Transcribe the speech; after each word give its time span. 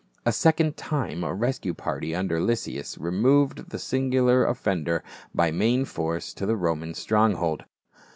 A 0.25 0.31
second 0.31 0.77
time 0.77 1.23
a 1.23 1.31
rescue 1.31 1.75
party 1.75 2.15
under 2.15 2.39
Lysias 2.41 2.97
removed 2.97 3.69
this 3.69 3.83
singular 3.83 4.43
offender 4.47 5.03
by 5.31 5.51
main 5.51 5.85
force 5.85 6.33
to 6.33 6.47
the 6.47 6.55
Roman 6.55 6.95
stronghold. 6.95 7.65